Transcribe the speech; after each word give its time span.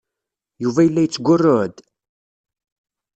Yuba 0.63 0.81
yella 0.83 1.01
yettgurruɛ-d. 1.03 1.75